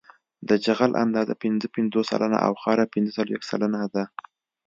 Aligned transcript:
د 0.49 0.49
جغل 0.65 0.91
اندازه 1.03 1.33
پنځه 1.43 1.67
پنځوس 1.75 2.05
سلنه 2.11 2.37
او 2.45 2.53
خاوره 2.61 2.85
پنځه 2.93 3.11
څلویښت 3.17 3.45
سلنه 3.51 3.81
ده 3.93 4.03